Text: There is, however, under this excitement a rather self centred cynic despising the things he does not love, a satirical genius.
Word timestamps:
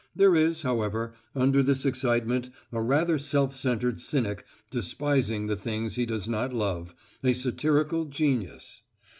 There 0.15 0.35
is, 0.35 0.63
however, 0.63 1.13
under 1.35 1.61
this 1.61 1.85
excitement 1.85 2.49
a 2.71 2.81
rather 2.81 3.19
self 3.19 3.55
centred 3.55 3.99
cynic 3.99 4.45
despising 4.71 5.45
the 5.45 5.55
things 5.55 5.93
he 5.93 6.07
does 6.07 6.27
not 6.27 6.55
love, 6.55 6.95
a 7.23 7.33
satirical 7.33 8.05
genius. 8.05 8.81